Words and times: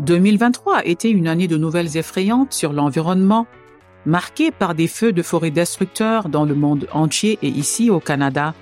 2023 0.00 0.78
a 0.78 0.84
été 0.84 1.10
une 1.10 1.26
année 1.26 1.48
de 1.48 1.56
nouvelles 1.56 1.96
effrayantes 1.96 2.52
sur 2.52 2.72
l'environnement, 2.72 3.46
marquée 4.04 4.50
par 4.50 4.74
des 4.74 4.88
feux 4.88 5.12
de 5.12 5.22
forêt 5.22 5.50
destructeurs 5.50 6.28
dans 6.28 6.44
le 6.44 6.54
monde 6.54 6.86
entier 6.92 7.38
et 7.42 7.48
ici 7.48 7.90
au 7.90 8.00
Canada, 8.00 8.54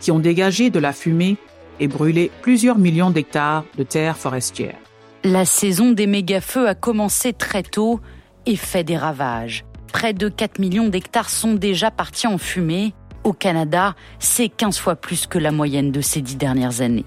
qui 0.00 0.10
ont 0.10 0.18
dégagé 0.18 0.70
de 0.70 0.78
la 0.78 0.92
fumée 0.92 1.36
et 1.78 1.88
brûlé 1.88 2.30
plusieurs 2.42 2.78
millions 2.78 3.10
d'hectares 3.10 3.64
de 3.78 3.82
terres 3.82 4.16
forestières. 4.16 4.78
La 5.24 5.44
saison 5.44 5.92
des 5.92 6.06
méga-feux 6.06 6.68
a 6.68 6.74
commencé 6.74 7.32
très 7.32 7.62
tôt 7.62 8.00
et 8.46 8.56
fait 8.56 8.84
des 8.84 8.96
ravages. 8.96 9.64
Près 9.92 10.12
de 10.12 10.28
4 10.28 10.58
millions 10.58 10.88
d'hectares 10.88 11.30
sont 11.30 11.54
déjà 11.54 11.90
partis 11.90 12.26
en 12.26 12.38
fumée. 12.38 12.94
Au 13.22 13.32
Canada, 13.32 13.94
c'est 14.18 14.48
15 14.48 14.78
fois 14.78 14.96
plus 14.96 15.26
que 15.26 15.38
la 15.38 15.52
moyenne 15.52 15.92
de 15.92 16.00
ces 16.00 16.22
dix 16.22 16.36
dernières 16.36 16.80
années. 16.80 17.04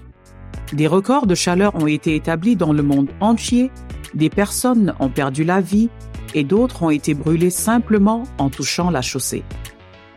Des 0.72 0.86
records 0.86 1.26
de 1.26 1.34
chaleur 1.34 1.74
ont 1.74 1.86
été 1.86 2.16
établis 2.16 2.56
dans 2.56 2.72
le 2.72 2.82
monde 2.82 3.10
entier, 3.20 3.70
des 4.14 4.30
personnes 4.30 4.94
ont 5.00 5.08
perdu 5.08 5.44
la 5.44 5.60
vie 5.60 5.90
et 6.34 6.44
d'autres 6.44 6.82
ont 6.82 6.90
été 6.90 7.14
brûlées 7.14 7.50
simplement 7.50 8.24
en 8.38 8.50
touchant 8.50 8.90
la 8.90 9.02
chaussée. 9.02 9.44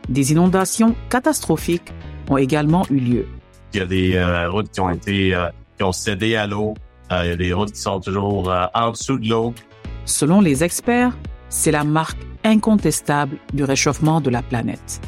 Des 0.09 0.31
inondations 0.31 0.95
catastrophiques 1.09 1.93
ont 2.29 2.37
également 2.37 2.85
eu 2.89 2.99
lieu. 2.99 3.27
Il 3.73 3.79
y 3.79 3.83
a 3.83 3.85
des 3.85 4.15
euh, 4.15 4.49
routes 4.49 4.71
qui 4.71 4.79
ont 4.79 4.89
été 4.89 5.35
euh, 5.35 5.49
qui 5.77 5.83
ont 5.83 5.91
cédé 5.91 6.35
à 6.35 6.47
l'eau. 6.47 6.73
Euh, 7.11 7.21
il 7.23 7.29
y 7.29 7.33
a 7.33 7.35
des 7.35 7.53
routes 7.53 7.71
qui 7.71 7.81
sont 7.81 7.99
toujours 7.99 8.51
en 8.73 8.91
dessous 8.91 9.17
de 9.17 9.29
l'eau. 9.29 9.53
Selon 10.05 10.41
les 10.41 10.63
experts, 10.63 11.17
c'est 11.49 11.71
la 11.71 11.83
marque 11.83 12.17
incontestable 12.43 13.37
du 13.53 13.63
réchauffement 13.63 14.21
de 14.21 14.29
la 14.29 14.41
planète. 14.41 15.01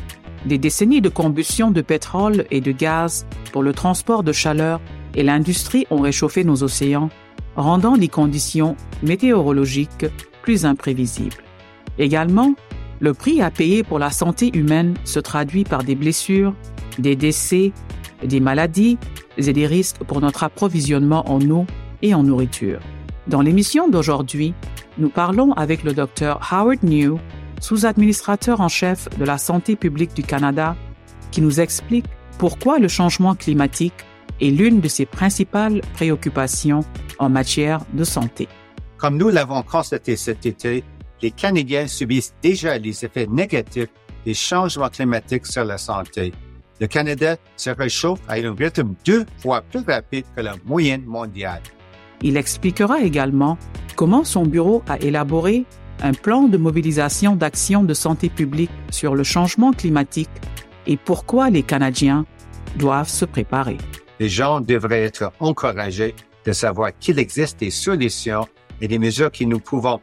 Des 0.45 0.57
décennies 0.57 1.02
de 1.02 1.09
combustion 1.09 1.71
de 1.71 1.81
pétrole 1.81 2.45
et 2.52 2.61
de 2.61 2.71
gaz 2.71 3.25
pour 3.52 3.63
le 3.63 3.73
transport 3.73 4.23
de 4.23 4.31
chaleur 4.31 4.80
et 5.15 5.23
l'industrie 5.23 5.85
ont 5.89 6.01
réchauffé 6.01 6.43
nos 6.43 6.63
océans, 6.63 7.09
rendant 7.55 7.95
les 7.95 8.07
conditions 8.07 8.75
météorologiques 9.03 10.05
plus 10.43 10.65
imprévisibles. 10.65 11.43
Également, 11.97 12.53
le 12.99 13.13
prix 13.13 13.41
à 13.41 13.51
payer 13.51 13.83
pour 13.83 13.99
la 13.99 14.11
santé 14.11 14.51
humaine 14.53 14.95
se 15.05 15.19
traduit 15.19 15.63
par 15.63 15.83
des 15.83 15.95
blessures, 15.95 16.53
des 16.97 17.16
décès, 17.16 17.71
des 18.23 18.39
maladies 18.39 18.97
et 19.38 19.53
des 19.53 19.67
risques 19.67 20.03
pour 20.03 20.21
notre 20.21 20.43
approvisionnement 20.43 21.29
en 21.29 21.41
eau 21.49 21.66
et 22.01 22.13
en 22.13 22.23
nourriture. 22.23 22.79
Dans 23.27 23.41
l'émission 23.41 23.88
d'aujourd'hui, 23.88 24.53
nous 24.97 25.09
parlons 25.09 25.53
avec 25.53 25.83
le 25.83 25.94
docteur 25.94 26.45
Howard 26.51 26.83
New, 26.83 27.19
sous-administrateur 27.61 28.59
en 28.59 28.67
chef 28.67 29.07
de 29.17 29.25
la 29.25 29.38
santé 29.38 29.75
publique 29.75 30.13
du 30.13 30.23
Canada, 30.23 30.75
qui 31.31 31.41
nous 31.41 31.59
explique 31.59 32.05
pourquoi 32.38 32.79
le 32.79 32.88
changement 32.88 33.35
climatique 33.35 33.94
est 34.41 34.49
l'une 34.49 34.81
de 34.81 34.87
ses 34.87 35.05
principales 35.05 35.81
préoccupations 35.93 36.81
en 37.19 37.29
matière 37.29 37.81
de 37.93 38.03
santé. 38.03 38.47
Comme 38.97 39.17
nous 39.17 39.29
l'avons 39.29 39.61
constaté 39.63 40.15
cet 40.15 40.45
été, 40.45 40.83
les 41.21 41.31
Canadiens 41.31 41.87
subissent 41.87 42.33
déjà 42.41 42.77
les 42.77 43.05
effets 43.05 43.27
négatifs 43.27 43.89
des 44.25 44.33
changements 44.33 44.89
climatiques 44.89 45.45
sur 45.45 45.63
la 45.63 45.77
santé. 45.77 46.33
Le 46.79 46.87
Canada 46.87 47.35
se 47.57 47.69
réchauffe 47.69 48.19
à 48.27 48.35
un 48.35 48.55
rythme 48.55 48.95
deux 49.05 49.25
fois 49.37 49.61
plus 49.61 49.83
rapide 49.85 50.25
que 50.35 50.41
la 50.41 50.55
moyenne 50.65 51.03
mondiale. 51.05 51.61
Il 52.21 52.37
expliquera 52.37 53.01
également 53.01 53.57
comment 53.95 54.23
son 54.23 54.45
bureau 54.45 54.81
a 54.87 54.97
élaboré 54.99 55.65
un 56.01 56.13
plan 56.13 56.43
de 56.43 56.57
mobilisation 56.57 57.35
d'actions 57.35 57.83
de 57.83 57.93
santé 57.93 58.29
publique 58.29 58.71
sur 58.91 59.15
le 59.15 59.23
changement 59.23 59.71
climatique 59.71 60.29
et 60.87 60.97
pourquoi 60.97 61.49
les 61.49 61.63
Canadiens 61.63 62.25
doivent 62.77 63.09
se 63.09 63.25
préparer. 63.25 63.77
Les 64.20 64.30
gens 64.30 64.59
devraient 64.59 65.03
être 65.03 65.31
encouragés 65.39 66.14
de 66.45 66.52
savoir 66.52 66.92
qu'il 67.00 67.20
existe 67.20 67.59
des 67.59 67.72
solutions 67.72 68.48
et 68.81 68.88
des 68.88 69.00
mesures 69.00 69.31
que 69.31 69.45
nous 69.45 69.59
pouvons 69.59 70.00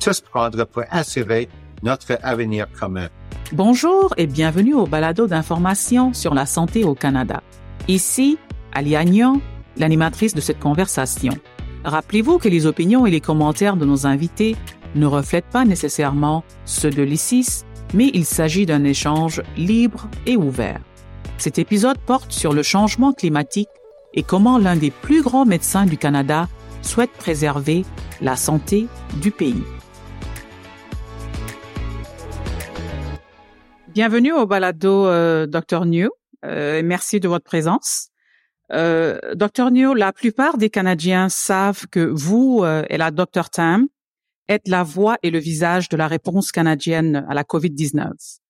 tous 0.00 0.20
prendre 0.20 0.64
pour 0.64 0.82
assurer 0.90 1.48
notre 1.82 2.18
avenir 2.22 2.66
commun. 2.78 3.08
Bonjour 3.52 4.12
et 4.16 4.26
bienvenue 4.26 4.74
au 4.74 4.86
balado 4.86 5.26
d'information 5.26 6.12
sur 6.12 6.34
la 6.34 6.46
santé 6.46 6.84
au 6.84 6.94
Canada. 6.94 7.42
Ici, 7.86 8.38
Ali 8.72 8.96
Agnan, 8.96 9.40
l'animatrice 9.76 10.34
de 10.34 10.40
cette 10.40 10.58
conversation. 10.58 11.32
Rappelez-vous 11.84 12.38
que 12.38 12.48
les 12.48 12.66
opinions 12.66 13.06
et 13.06 13.10
les 13.10 13.20
commentaires 13.20 13.76
de 13.76 13.84
nos 13.84 14.06
invités 14.06 14.56
ne 14.94 15.06
reflètent 15.06 15.50
pas 15.52 15.64
nécessairement 15.64 16.44
ceux 16.64 16.90
de 16.90 17.02
l'ICIS, 17.02 17.64
mais 17.94 18.10
il 18.14 18.24
s'agit 18.24 18.66
d'un 18.66 18.84
échange 18.84 19.42
libre 19.56 20.08
et 20.26 20.36
ouvert. 20.36 20.80
Cet 21.42 21.58
épisode 21.58 21.98
porte 21.98 22.30
sur 22.30 22.52
le 22.52 22.62
changement 22.62 23.12
climatique 23.12 23.68
et 24.14 24.22
comment 24.22 24.58
l'un 24.58 24.76
des 24.76 24.92
plus 24.92 25.22
grands 25.22 25.44
médecins 25.44 25.86
du 25.86 25.98
Canada 25.98 26.48
souhaite 26.82 27.10
préserver 27.10 27.84
la 28.20 28.36
santé 28.36 28.86
du 29.20 29.32
pays. 29.32 29.64
Bienvenue 33.88 34.32
au 34.32 34.46
balado 34.46 35.08
euh, 35.08 35.48
Dr 35.48 35.84
New. 35.84 36.10
Euh, 36.44 36.80
merci 36.84 37.18
de 37.18 37.26
votre 37.26 37.44
présence. 37.44 38.10
Euh, 38.70 39.18
Dr 39.34 39.72
New, 39.72 39.94
la 39.94 40.12
plupart 40.12 40.58
des 40.58 40.70
Canadiens 40.70 41.28
savent 41.28 41.88
que 41.88 41.98
vous 41.98 42.60
euh, 42.62 42.84
et 42.88 42.98
la 42.98 43.10
Dr 43.10 43.50
Tam 43.50 43.88
êtes 44.46 44.68
la 44.68 44.84
voix 44.84 45.16
et 45.24 45.32
le 45.32 45.40
visage 45.40 45.88
de 45.88 45.96
la 45.96 46.06
réponse 46.06 46.52
canadienne 46.52 47.26
à 47.28 47.34
la 47.34 47.42
COVID-19. 47.42 48.41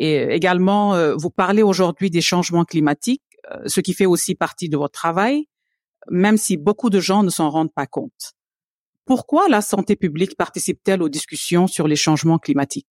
Et 0.00 0.22
également, 0.32 0.94
euh, 0.94 1.16
vous 1.16 1.28
parlez 1.28 1.62
aujourd'hui 1.62 2.08
des 2.08 2.20
changements 2.20 2.64
climatiques, 2.64 3.24
euh, 3.50 3.58
ce 3.66 3.80
qui 3.80 3.92
fait 3.94 4.06
aussi 4.06 4.36
partie 4.36 4.68
de 4.68 4.76
votre 4.76 4.92
travail, 4.92 5.48
même 6.08 6.36
si 6.36 6.56
beaucoup 6.56 6.88
de 6.88 7.00
gens 7.00 7.24
ne 7.24 7.30
s'en 7.30 7.50
rendent 7.50 7.74
pas 7.74 7.88
compte. 7.88 8.34
Pourquoi 9.04 9.48
la 9.48 9.60
santé 9.60 9.96
publique 9.96 10.36
participe-t-elle 10.36 11.02
aux 11.02 11.08
discussions 11.08 11.66
sur 11.66 11.88
les 11.88 11.96
changements 11.96 12.38
climatiques? 12.38 12.86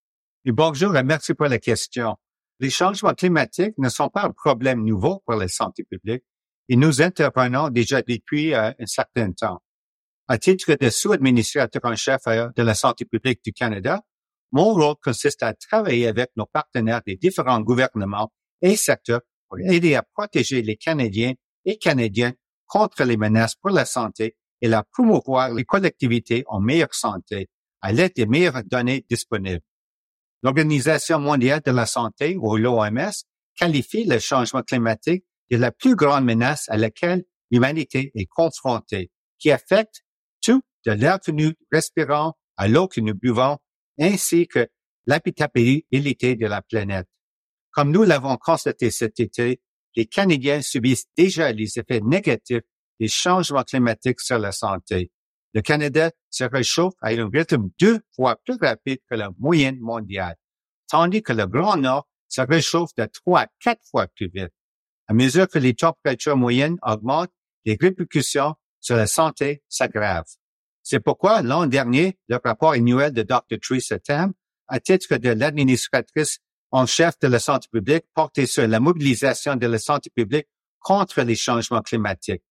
bonjour 0.45 0.95
et 0.95 1.03
merci 1.03 1.33
pour 1.33 1.47
la 1.47 1.59
question. 1.59 2.15
Les 2.59 2.69
changements 2.69 3.13
climatiques 3.13 3.77
ne 3.77 3.87
sont 3.87 4.09
pas 4.09 4.23
un 4.23 4.31
problème 4.31 4.83
nouveau 4.83 5.21
pour 5.25 5.35
la 5.35 5.47
santé 5.47 5.83
publique 5.83 6.23
et 6.67 6.75
nous 6.75 7.01
intervenons 7.01 7.69
déjà 7.69 8.01
depuis 8.01 8.53
euh, 8.53 8.71
un 8.77 8.85
certain 8.85 9.31
temps. 9.31 9.61
À 10.27 10.37
titre 10.37 10.75
de 10.75 10.89
sous-administrateur 10.89 11.81
en 11.85 11.95
chef 11.95 12.25
de 12.25 12.63
la 12.63 12.73
santé 12.73 13.05
publique 13.05 13.41
du 13.45 13.53
Canada, 13.53 14.01
mon 14.51 14.73
rôle 14.73 14.95
consiste 15.03 15.43
à 15.43 15.53
travailler 15.53 16.07
avec 16.07 16.31
nos 16.35 16.45
partenaires 16.45 17.01
des 17.05 17.15
différents 17.15 17.61
gouvernements 17.61 18.31
et 18.61 18.75
secteurs 18.75 19.21
pour 19.49 19.59
aider 19.59 19.95
à 19.95 20.03
protéger 20.03 20.61
les 20.61 20.77
Canadiens 20.77 21.33
et 21.65 21.77
Canadiennes 21.77 22.35
contre 22.65 23.03
les 23.03 23.17
menaces 23.17 23.55
pour 23.55 23.71
la 23.71 23.85
santé 23.85 24.35
et 24.61 24.71
à 24.73 24.83
promouvoir 24.83 25.53
les 25.53 25.63
collectivités 25.63 26.43
en 26.47 26.59
meilleure 26.59 26.93
santé 26.93 27.49
à 27.81 27.91
l'aide 27.91 28.13
des 28.15 28.25
meilleures 28.25 28.63
données 28.63 29.05
disponibles. 29.09 29.63
L'Organisation 30.43 31.19
mondiale 31.19 31.61
de 31.65 31.71
la 31.71 31.85
santé, 31.85 32.37
ou 32.37 32.57
l'OMS, 32.57 33.11
qualifie 33.55 34.03
le 34.03 34.19
changement 34.19 34.61
climatique 34.61 35.25
de 35.49 35.57
la 35.57 35.71
plus 35.71 35.95
grande 35.95 36.25
menace 36.25 36.65
à 36.69 36.77
laquelle 36.77 37.23
l'humanité 37.51 38.11
est 38.15 38.25
confrontée, 38.25 39.11
qui 39.39 39.51
affecte 39.51 40.03
tout 40.41 40.61
de 40.85 40.91
l'air 40.91 41.19
que 41.19 41.31
nous 41.31 41.51
respirons 41.71 42.33
à 42.55 42.67
l'eau 42.67 42.87
que 42.87 43.01
nous 43.01 43.13
buvons, 43.13 43.57
ainsi 43.99 44.47
que 44.47 44.67
l'habitabilité 45.05 46.35
de 46.35 46.47
la 46.47 46.61
planète. 46.61 47.07
Comme 47.71 47.91
nous 47.91 48.03
l'avons 48.03 48.37
constaté 48.37 48.91
cet 48.91 49.19
été, 49.19 49.61
les 49.95 50.05
Canadiens 50.05 50.61
subissent 50.61 51.07
déjà 51.17 51.51
les 51.51 51.79
effets 51.79 52.01
négatifs 52.01 52.63
des 52.99 53.07
changements 53.07 53.63
climatiques 53.63 54.21
sur 54.21 54.39
la 54.39 54.51
santé. 54.51 55.11
Le 55.53 55.61
Canada 55.61 56.11
se 56.29 56.43
réchauffe 56.43 56.93
à 57.01 57.09
un 57.09 57.29
rythme 57.29 57.69
deux 57.79 57.99
fois 58.15 58.35
plus 58.45 58.57
rapide 58.61 58.99
que 59.09 59.15
la 59.15 59.31
moyenne 59.39 59.79
mondiale, 59.79 60.35
tandis 60.89 61.23
que 61.23 61.33
le 61.33 61.47
Grand 61.47 61.77
Nord 61.77 62.07
se 62.27 62.41
réchauffe 62.41 62.93
de 62.97 63.05
trois 63.05 63.41
à 63.41 63.47
quatre 63.59 63.81
fois 63.89 64.07
plus 64.07 64.29
vite. 64.33 64.53
À 65.07 65.13
mesure 65.13 65.47
que 65.47 65.57
les 65.57 65.73
températures 65.73 66.35
moyennes 66.35 66.77
augmentent, 66.83 67.31
les 67.65 67.77
répercussions 67.79 68.55
sur 68.79 68.95
la 68.95 69.07
santé 69.07 69.63
s'aggrave. 69.69 70.25
C'est 70.89 71.01
pourquoi 71.01 71.41
l'an 71.41 71.65
dernier, 71.65 72.17
le 72.29 72.39
rapport 72.41 72.71
annuel 72.71 73.11
de 73.11 73.21
Dr. 73.21 73.59
Theresa 73.61 73.99
Tam, 73.99 74.31
à 74.69 74.79
titre 74.79 75.17
de 75.17 75.31
l'administratrice 75.31 76.39
en 76.71 76.85
chef 76.85 77.19
de 77.19 77.27
la 77.27 77.39
santé 77.39 77.67
publique, 77.69 78.05
portait 78.15 78.45
sur 78.45 78.65
la 78.65 78.79
mobilisation 78.79 79.57
de 79.57 79.67
la 79.67 79.79
santé 79.79 80.09
publique 80.09 80.47
contre 80.79 81.23
les 81.23 81.35
changements 81.35 81.81
climatiques. 81.81 82.41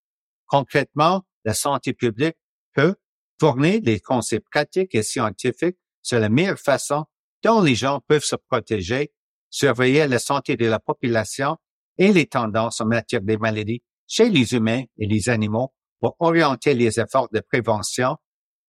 Concrètement, 0.45 1.23
la 1.47 1.55
santé 1.55 1.95
publique 1.95 2.37
peut 2.75 2.97
fournir 3.41 3.81
des 3.81 4.01
conseils 4.01 4.41
pratiques 4.41 4.95
et 4.95 5.03
scientifiques 5.03 5.79
sur 6.03 6.21
la 6.21 6.29
meilleure 6.29 6.59
façon 6.59 7.07
dont 7.43 7.63
les 7.63 7.75
gens 7.75 8.03
peuvent 8.07 8.23
se 8.23 8.37
protéger, 8.37 9.15
surveiller 9.49 10.07
la 10.09 10.19
santé 10.19 10.59
de 10.59 10.67
la 10.67 10.79
population 10.79 11.57
et 11.97 12.13
les 12.13 12.27
tendances 12.27 12.83
en 12.83 12.87
matière 12.87 13.23
des 13.23 13.39
maladies 13.39 13.83
chez 14.07 14.29
les 14.29 14.53
humains 14.53 14.83
et 14.99 15.07
les 15.07 15.31
animaux 15.31 15.73
pour 16.01 16.17
orienter 16.19 16.75
les 16.75 17.01
efforts 17.01 17.31
de 17.33 17.41
prévention, 17.41 18.19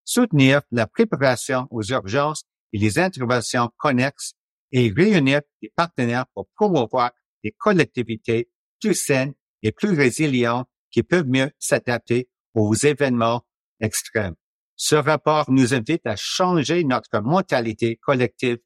soutenir 0.07 0.62
la 0.71 0.88
préparation 0.88 1.68
aux 1.69 1.83
urgences 1.83 2.44
et 2.71 2.80
les 2.80 2.98
interventions 2.98 3.69
connexes 3.77 4.33
et 4.71 4.92
réunir 4.95 5.42
des 5.62 5.71
partenaires 5.75 6.25
pour 6.33 6.48
promouvoir 6.56 7.12
des 7.44 7.51
collectivités 7.51 8.50
plus 8.81 8.95
saines 8.95 9.33
et 9.62 9.71
plus 9.71 9.95
résilientes 9.95 10.68
qui 10.92 11.04
peuvent 11.04 11.27
mieux 11.27 11.51
s'adapter 11.59 12.30
aux 12.54 12.74
événements 12.74 13.45
extrêmes. 13.81 14.36
Ce 14.75 14.95
rapport 14.95 15.51
nous 15.51 15.74
invite 15.74 16.06
à 16.06 16.15
changer 16.15 16.83
notre 16.83 17.19
mentalité 17.19 17.98
collective 17.98 18.59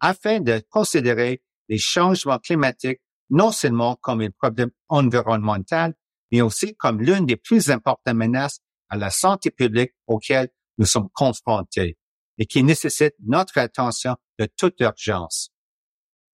afin 0.00 0.40
de 0.40 0.62
considérer 0.68 1.42
les 1.68 1.78
changements 1.78 2.38
climatiques 2.38 3.00
non 3.30 3.52
seulement 3.52 3.96
comme 3.96 4.22
un 4.22 4.30
problème 4.30 4.70
environnemental, 4.88 5.94
mais 6.32 6.40
aussi 6.40 6.74
comme 6.76 7.00
l'une 7.00 7.26
des 7.26 7.36
plus 7.36 7.70
importantes 7.70 8.14
menaces 8.14 8.60
à 8.88 8.96
la 8.96 9.10
santé 9.10 9.50
publique 9.50 9.92
auxquelles 10.06 10.48
nous 10.78 10.86
sommes 10.86 11.08
confrontés 11.12 11.96
et 12.38 12.46
qui 12.46 12.62
nécessite 12.62 13.14
notre 13.26 13.58
attention 13.58 14.16
de 14.38 14.48
toute 14.56 14.80
urgence. 14.80 15.50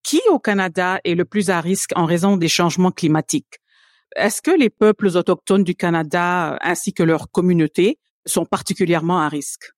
Qui 0.02 0.20
au 0.28 0.38
Canada 0.38 1.00
est 1.04 1.14
le 1.14 1.24
plus 1.24 1.48
à 1.50 1.60
risque 1.60 1.90
en 1.96 2.04
raison 2.04 2.36
des 2.36 2.48
changements 2.48 2.92
climatiques? 2.92 3.58
Est-ce 4.14 4.42
que 4.42 4.50
les 4.50 4.70
peuples 4.70 5.08
autochtones 5.16 5.64
du 5.64 5.74
Canada 5.74 6.58
ainsi 6.60 6.92
que 6.92 7.02
leurs 7.02 7.30
communautés 7.30 7.98
sont 8.26 8.44
particulièrement 8.44 9.20
à 9.20 9.28
risque? 9.28 9.72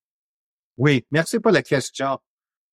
Oui, 0.77 1.05
merci 1.11 1.39
pour 1.39 1.51
la 1.51 1.63
question. 1.63 2.19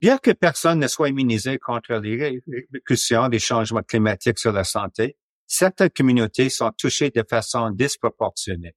Bien 0.01 0.19
que 0.19 0.33
personne 0.33 0.81
ne 0.81 0.89
soit 0.89 1.09
immunisé 1.09 1.59
contre 1.59 1.95
les 1.95 2.17
répercussions 2.51 3.29
des 3.29 3.39
changements 3.39 3.83
climatiques 3.83 4.39
sur 4.39 4.53
la 4.53 4.65
santé, 4.65 5.17
certaines 5.47 5.91
communautés 5.91 6.51
sont 6.51 6.73
touchées 6.77 7.11
de 7.11 7.25
façon 7.29 7.71
disproportionnée. 7.71 8.75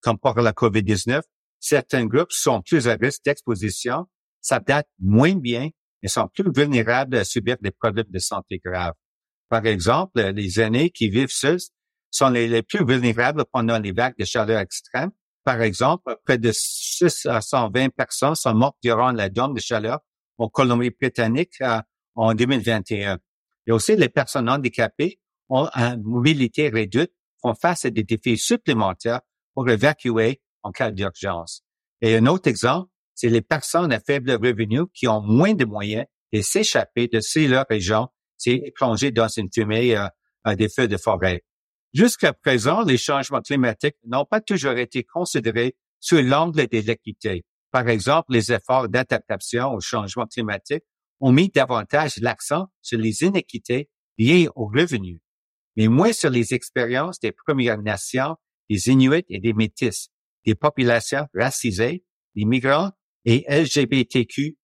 Comme 0.00 0.18
pour 0.18 0.40
la 0.40 0.52
COVID-19, 0.52 1.20
certains 1.60 2.06
groupes 2.06 2.32
sont 2.32 2.62
plus 2.62 2.88
à 2.88 2.96
risque 3.00 3.24
d'exposition, 3.24 4.06
s'adaptent 4.40 4.90
moins 4.98 5.36
bien 5.36 5.68
et 6.02 6.08
sont 6.08 6.28
plus 6.28 6.50
vulnérables 6.54 7.16
à 7.16 7.24
subir 7.24 7.56
des 7.60 7.70
problèmes 7.70 8.08
de 8.08 8.18
santé 8.18 8.60
graves. 8.64 8.94
Par 9.48 9.66
exemple, 9.66 10.20
les 10.20 10.60
aînés 10.60 10.90
qui 10.90 11.10
vivent 11.10 11.30
seuls 11.30 11.60
sont 12.10 12.30
les, 12.30 12.62
plus 12.62 12.84
vulnérables 12.84 13.44
pendant 13.52 13.78
les 13.78 13.92
vagues 13.92 14.16
de 14.18 14.24
chaleur 14.24 14.60
extrême. 14.60 15.10
Par 15.44 15.60
exemple, 15.62 16.16
près 16.24 16.38
de 16.38 16.50
620 16.52 17.90
personnes 17.90 18.34
sont 18.34 18.54
mortes 18.54 18.76
durant 18.82 19.12
la 19.12 19.28
dôme 19.28 19.54
de 19.54 19.60
chaleur 19.60 20.00
en 20.38 20.48
Colombie-Britannique 20.48 21.54
euh, 21.60 21.80
en 22.14 22.34
2021. 22.34 23.18
Et 23.66 23.72
aussi, 23.72 23.96
les 23.96 24.08
personnes 24.08 24.48
handicapées 24.48 25.20
ont 25.48 25.68
une 25.74 26.02
mobilité 26.02 26.68
réduite, 26.68 27.12
font 27.42 27.54
face 27.54 27.84
à 27.84 27.90
des 27.90 28.04
défis 28.04 28.38
supplémentaires 28.38 29.20
pour 29.54 29.68
évacuer 29.68 30.40
en 30.62 30.72
cas 30.72 30.90
d'urgence. 30.90 31.62
Et 32.00 32.16
un 32.16 32.26
autre 32.26 32.48
exemple, 32.48 32.90
c'est 33.14 33.28
les 33.28 33.42
personnes 33.42 33.92
à 33.92 34.00
faible 34.00 34.32
revenu 34.32 34.82
qui 34.94 35.06
ont 35.08 35.20
moins 35.20 35.54
de 35.54 35.64
moyens 35.64 36.06
de 36.32 36.40
s'échapper 36.40 37.08
de 37.08 37.20
ces 37.20 37.48
leur 37.48 37.66
région, 37.68 38.08
c'est 38.38 38.72
plonger 38.74 39.10
dans 39.10 39.28
une 39.28 39.48
fumée 39.52 39.96
des 40.56 40.68
feux 40.68 40.88
de 40.88 40.96
forêt. 40.96 41.42
Jusqu'à 41.92 42.32
présent, 42.32 42.82
les 42.82 42.96
changements 42.96 43.40
climatiques 43.40 43.96
n'ont 44.06 44.24
pas 44.24 44.40
toujours 44.40 44.78
été 44.78 45.02
considérés 45.02 45.76
sous 45.98 46.22
l'angle 46.22 46.66
de 46.68 46.78
l'équité. 46.78 47.44
Par 47.72 47.88
exemple, 47.88 48.32
les 48.32 48.52
efforts 48.52 48.88
d'adaptation 48.88 49.74
au 49.74 49.80
changement 49.80 50.26
climatique 50.26 50.84
ont 51.20 51.32
mis 51.32 51.48
davantage 51.48 52.16
l'accent 52.18 52.66
sur 52.80 52.98
les 52.98 53.22
inéquités 53.22 53.90
liées 54.18 54.48
aux 54.54 54.66
revenus, 54.66 55.20
mais 55.76 55.88
moins 55.88 56.12
sur 56.12 56.30
les 56.30 56.54
expériences 56.54 57.20
des 57.20 57.32
Premières 57.32 57.82
Nations, 57.82 58.36
des 58.68 58.88
Inuits 58.88 59.24
et 59.28 59.40
des 59.40 59.52
Métis, 59.52 60.10
des 60.44 60.54
populations 60.54 61.26
racisées, 61.34 62.04
des 62.34 62.44
migrants 62.44 62.90
et 63.24 63.44
LGBTQ+, 63.48 64.56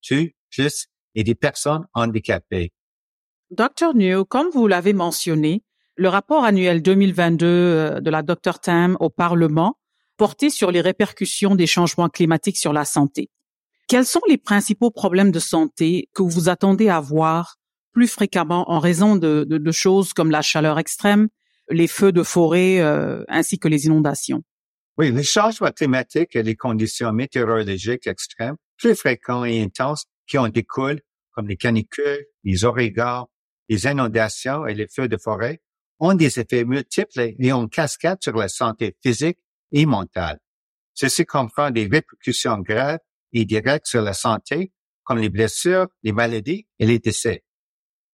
et 1.14 1.24
des 1.24 1.34
personnes 1.34 1.86
handicapées. 1.94 2.72
Dr. 3.50 3.94
New, 3.94 4.24
comme 4.24 4.48
vous 4.50 4.66
l'avez 4.66 4.92
mentionné, 4.92 5.62
le 5.96 6.08
rapport 6.08 6.44
annuel 6.44 6.82
2022 6.82 7.46
euh, 7.46 8.00
de 8.00 8.10
la 8.10 8.22
Dr. 8.22 8.58
Tam 8.60 8.96
au 9.00 9.08
Parlement 9.08 9.78
porté 10.16 10.50
sur 10.50 10.70
les 10.70 10.80
répercussions 10.80 11.54
des 11.54 11.66
changements 11.66 12.08
climatiques 12.08 12.56
sur 12.56 12.72
la 12.72 12.84
santé. 12.84 13.30
Quels 13.88 14.06
sont 14.06 14.20
les 14.28 14.38
principaux 14.38 14.90
problèmes 14.90 15.30
de 15.30 15.38
santé 15.38 16.08
que 16.14 16.22
vous 16.22 16.48
attendez 16.48 16.88
à 16.88 17.00
voir 17.00 17.56
plus 17.92 18.08
fréquemment 18.08 18.70
en 18.70 18.78
raison 18.78 19.16
de, 19.16 19.44
de, 19.44 19.72
choses 19.72 20.12
comme 20.12 20.30
la 20.30 20.42
chaleur 20.42 20.78
extrême, 20.78 21.28
les 21.70 21.86
feux 21.86 22.12
de 22.12 22.22
forêt 22.22 22.80
euh, 22.80 23.24
ainsi 23.28 23.58
que 23.58 23.68
les 23.68 23.86
inondations? 23.86 24.42
Oui, 24.98 25.12
les 25.12 25.24
changements 25.24 25.72
climatiques 25.72 26.36
et 26.36 26.42
les 26.42 26.56
conditions 26.56 27.12
météorologiques 27.12 28.06
extrêmes 28.06 28.56
plus 28.78 28.94
fréquents 28.94 29.44
et 29.44 29.62
intenses 29.62 30.06
qui 30.26 30.38
en 30.38 30.48
découlent, 30.48 31.02
comme 31.32 31.48
les 31.48 31.56
canicules, 31.56 32.24
les 32.44 32.64
ouragans, 32.64 33.28
les 33.68 33.84
inondations 33.84 34.66
et 34.66 34.74
les 34.74 34.88
feux 34.88 35.08
de 35.08 35.18
forêt, 35.18 35.60
ont 35.98 36.14
des 36.14 36.40
effets 36.40 36.64
multiples 36.64 37.34
et 37.38 37.52
ont 37.52 37.68
cascade 37.68 38.18
sur 38.22 38.34
la 38.36 38.48
santé 38.48 38.96
physique 39.02 39.38
et 39.72 39.84
mentale. 39.84 40.38
Ceci 40.94 41.26
comprend 41.26 41.70
des 41.70 41.86
répercussions 41.86 42.58
graves 42.58 43.00
et 43.32 43.44
directes 43.44 43.86
sur 43.86 44.00
la 44.00 44.14
santé, 44.14 44.72
comme 45.04 45.18
les 45.18 45.28
blessures, 45.28 45.88
les 46.02 46.12
maladies 46.12 46.66
et 46.78 46.86
les 46.86 46.98
décès. 46.98 47.44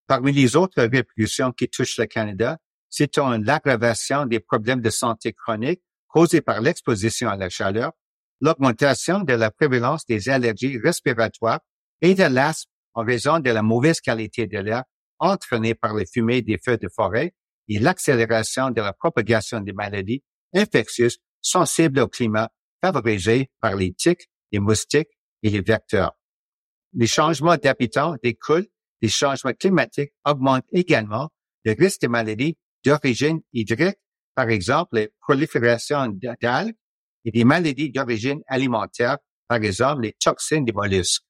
Parmi 0.09 0.33
les 0.33 0.57
autres 0.57 0.83
répercussions 0.83 1.53
qui 1.53 1.69
touchent 1.69 1.99
le 1.99 2.07
Canada, 2.07 2.59
citons 2.91 3.31
l'aggravation 3.31 4.27
des 4.27 4.41
problèmes 4.41 4.81
de 4.81 4.91
santé 4.91 5.33
chroniques 5.33 5.83
causés 6.13 6.41
par 6.41 6.61
l'exposition 6.61 7.29
à 7.29 7.37
la 7.37 7.49
chaleur, 7.49 7.93
l'augmentation 8.41 9.21
de 9.21 9.33
la 9.33 9.51
prévalence 9.51 10.05
des 10.07 10.29
allergies 10.29 10.79
respiratoires 10.79 11.61
et 12.01 12.15
de 12.15 12.25
l'asthme 12.25 12.71
en 12.95 13.05
raison 13.05 13.39
de 13.39 13.51
la 13.51 13.63
mauvaise 13.63 14.01
qualité 14.01 14.47
de 14.47 14.59
l'air 14.59 14.85
entraînée 15.19 15.75
par 15.75 15.95
les 15.95 16.07
fumées 16.07 16.43
des 16.43 16.59
feux 16.63 16.77
de 16.77 16.89
forêt 16.95 17.35
et 17.69 17.79
l'accélération 17.79 18.71
de 18.71 18.81
la 18.81 18.93
propagation 18.93 19.61
des 19.61 19.73
maladies 19.73 20.23
infectieuses 20.53 21.19
sensibles 21.41 22.01
au 22.01 22.09
climat 22.09 22.51
favorisés 22.83 23.51
par 23.61 23.77
les 23.77 23.95
tiques, 23.95 24.29
les 24.51 24.59
moustiques 24.59 25.17
et 25.43 25.51
les 25.51 25.61
vecteurs. 25.61 26.13
Les 26.93 27.07
changements 27.07 27.57
d'habitants 27.57 28.17
découlent 28.23 28.67
des 29.01 29.09
changements 29.09 29.53
climatiques 29.53 30.13
augmentent 30.25 30.67
également 30.73 31.31
le 31.65 31.75
risque 31.79 32.03
de 32.03 32.09
maladies 32.09 32.57
d'origine 32.85 33.41
hydrique, 33.53 33.99
par 34.35 34.49
exemple 34.49 34.97
la 34.97 35.07
prolifération 35.21 36.09
d'algues 36.41 36.75
et 37.25 37.31
des 37.31 37.45
maladies 37.45 37.91
d'origine 37.91 38.41
alimentaire, 38.47 39.19
par 39.49 39.63
exemple 39.63 40.03
les 40.03 40.15
toxines 40.19 40.65
des 40.65 40.73
mollusques. 40.73 41.25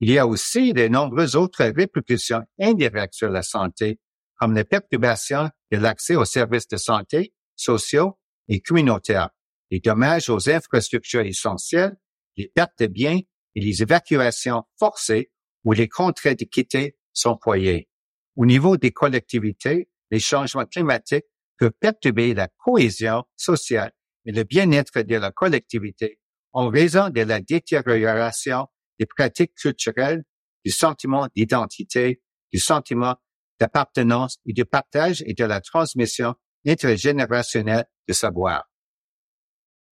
Il 0.00 0.10
y 0.10 0.18
a 0.18 0.26
aussi 0.26 0.72
de 0.72 0.88
nombreuses 0.88 1.36
autres 1.36 1.64
répercussions 1.64 2.42
indirectes 2.60 3.14
sur 3.14 3.30
la 3.30 3.42
santé, 3.42 3.98
comme 4.38 4.54
les 4.54 4.64
perturbations 4.64 5.50
de 5.72 5.78
l'accès 5.78 6.16
aux 6.16 6.26
services 6.26 6.68
de 6.68 6.76
santé 6.76 7.32
sociaux 7.56 8.18
et 8.48 8.60
communautaires, 8.60 9.30
les 9.70 9.80
dommages 9.80 10.28
aux 10.28 10.50
infrastructures 10.50 11.22
essentielles, 11.22 11.96
les 12.36 12.48
pertes 12.48 12.78
de 12.78 12.86
biens 12.86 13.20
et 13.54 13.60
les 13.60 13.82
évacuations 13.82 14.64
forcées 14.78 15.30
où 15.64 15.72
les 15.72 15.88
contrats 15.88 16.34
de 16.34 16.44
quitter 16.44 16.96
sont 17.12 17.38
foyés. 17.42 17.88
Au 18.36 18.44
niveau 18.44 18.76
des 18.76 18.92
collectivités, 18.92 19.88
les 20.10 20.20
changements 20.20 20.66
climatiques 20.66 21.24
peuvent 21.58 21.72
perturber 21.80 22.34
la 22.34 22.48
cohésion 22.48 23.24
sociale 23.36 23.92
et 24.24 24.32
le 24.32 24.44
bien-être 24.44 25.02
de 25.02 25.16
la 25.16 25.30
collectivité 25.30 26.18
en 26.52 26.68
raison 26.68 27.10
de 27.10 27.20
la 27.20 27.40
détérioration 27.40 28.66
des 28.98 29.06
pratiques 29.06 29.54
culturelles, 29.54 30.24
du 30.64 30.70
sentiment 30.70 31.28
d'identité, 31.34 32.22
du 32.52 32.58
sentiment 32.58 33.16
d'appartenance 33.60 34.38
et 34.46 34.52
du 34.52 34.64
partage 34.64 35.22
et 35.26 35.34
de 35.34 35.44
la 35.44 35.60
transmission 35.60 36.34
intergénérationnelle 36.66 37.84
de 38.08 38.12
savoir. 38.12 38.64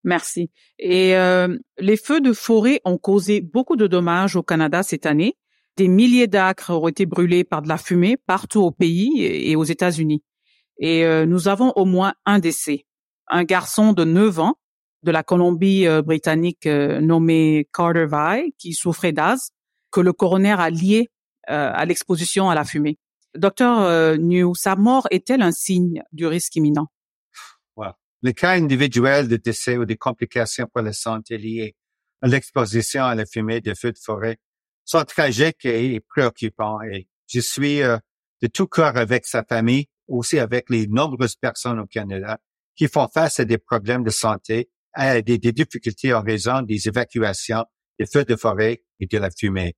Merci. 0.04 0.50
Et 0.78 1.16
euh, 1.16 1.56
les 1.78 1.96
feux 1.96 2.20
de 2.20 2.32
forêt 2.32 2.80
ont 2.84 2.98
causé 2.98 3.40
beaucoup 3.40 3.76
de 3.76 3.86
dommages 3.86 4.36
au 4.36 4.42
Canada 4.42 4.82
cette 4.82 5.06
année. 5.06 5.36
Des 5.76 5.88
milliers 5.88 6.26
d'acres 6.26 6.70
ont 6.70 6.88
été 6.88 7.06
brûlés 7.06 7.44
par 7.44 7.62
de 7.62 7.68
la 7.68 7.78
fumée 7.78 8.16
partout 8.16 8.60
au 8.60 8.70
pays 8.70 9.24
et 9.24 9.56
aux 9.56 9.64
États-Unis. 9.64 10.22
Et 10.78 11.04
euh, 11.04 11.26
nous 11.26 11.48
avons 11.48 11.72
au 11.76 11.84
moins 11.84 12.14
un 12.26 12.38
décès. 12.38 12.86
Un 13.28 13.44
garçon 13.44 13.92
de 13.92 14.04
9 14.04 14.38
ans 14.40 14.54
de 15.02 15.10
la 15.10 15.22
Colombie-Britannique 15.22 16.66
euh, 16.66 17.00
nommé 17.00 17.68
Carter 17.72 18.06
Vai 18.06 18.52
qui 18.58 18.72
souffrait 18.72 19.12
d'asthme 19.12 19.54
que 19.90 20.00
le 20.00 20.12
coroner 20.12 20.56
a 20.58 20.70
lié 20.70 21.10
à 21.46 21.84
l'exposition 21.84 22.48
à 22.48 22.54
la 22.54 22.64
fumée. 22.64 22.96
Docteur 23.36 24.16
New, 24.16 24.54
sa 24.54 24.76
mort 24.76 25.06
est-elle 25.10 25.42
un 25.42 25.52
signe 25.52 26.02
du 26.10 26.26
risque 26.26 26.56
imminent? 26.56 26.88
Les 28.24 28.32
cas 28.32 28.52
individuels 28.52 29.28
de 29.28 29.36
décès 29.36 29.76
ou 29.76 29.84
de 29.84 29.92
complications 29.92 30.66
pour 30.72 30.80
la 30.80 30.94
santé 30.94 31.36
liées 31.36 31.76
à 32.22 32.26
l'exposition 32.26 33.04
à 33.04 33.14
la 33.14 33.26
fumée 33.26 33.60
de 33.60 33.74
feux 33.74 33.92
de 33.92 33.98
forêt 33.98 34.38
sont 34.86 35.04
tragiques 35.04 35.66
et 35.66 36.00
préoccupants. 36.00 36.80
Et 36.80 37.06
je 37.26 37.40
suis 37.40 37.82
euh, 37.82 37.98
de 38.40 38.46
tout 38.46 38.66
cœur 38.66 38.96
avec 38.96 39.26
sa 39.26 39.44
famille, 39.44 39.88
aussi 40.08 40.38
avec 40.38 40.70
les 40.70 40.86
nombreuses 40.86 41.36
personnes 41.36 41.80
au 41.80 41.86
Canada 41.86 42.38
qui 42.76 42.88
font 42.88 43.08
face 43.12 43.40
à 43.40 43.44
des 43.44 43.58
problèmes 43.58 44.04
de 44.04 44.10
santé, 44.10 44.70
à 44.92 45.20
des, 45.22 45.38
difficultés 45.38 46.12
en 46.12 46.22
raison 46.22 46.62
des 46.62 46.88
évacuations 46.88 47.64
des 47.98 48.06
feux 48.06 48.24
de 48.24 48.36
forêt 48.36 48.82
et 49.00 49.06
de 49.06 49.18
la 49.18 49.30
fumée. 49.30 49.76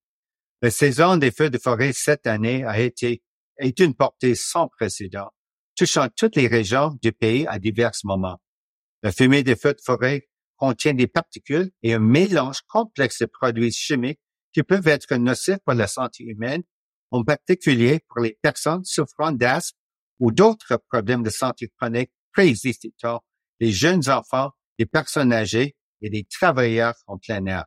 La 0.63 0.71
saison 0.71 1.17
des 1.17 1.31
feux 1.31 1.51
de 1.51 1.59
forêt 1.59 1.93
cette 1.93 2.27
année 2.27 2.65
a 2.65 2.81
été 2.81 3.23
est 3.59 3.79
une 3.81 3.95
portée 3.95 4.35
sans 4.35 4.69
précédent 4.69 5.31
touchant 5.77 6.09
toutes 6.17 6.37
les 6.37 6.49
régions 6.49 6.99
du 7.03 7.13
pays 7.13 7.47
à 7.47 7.59
divers 7.59 7.93
moments. 8.05 8.41
La 9.03 9.13
fumée 9.13 9.43
des 9.43 9.57
feux 9.57 9.75
de 9.75 9.81
forêt 9.85 10.29
contient 10.57 10.95
des 10.95 11.07
particules 11.07 11.71
et 11.83 11.93
un 11.93 11.99
mélange 11.99 12.63
complexe 12.67 13.21
de 13.21 13.27
produits 13.27 13.73
chimiques 13.73 14.21
qui 14.53 14.63
peuvent 14.63 14.89
être 14.89 15.15
nocifs 15.17 15.59
pour 15.65 15.75
la 15.75 15.87
santé 15.87 16.25
humaine, 16.25 16.63
en 17.11 17.23
particulier 17.23 18.01
pour 18.09 18.23
les 18.23 18.39
personnes 18.41 18.85
souffrant 18.85 19.33
d'asthme 19.33 19.77
ou 20.19 20.33
d'autres 20.33 20.81
problèmes 20.91 21.23
de 21.23 21.31
santé 21.31 21.69
chronique 21.79 22.11
préexistants, 22.33 23.23
les 23.61 23.73
jeunes 23.73 24.09
enfants, 24.09 24.51
les 24.79 24.87
personnes 24.87 25.33
âgées 25.33 25.75
et 26.03 26.11
les 26.11 26.25
travailleurs 26.25 26.95
en 27.07 27.19
plein 27.19 27.45
air. 27.47 27.65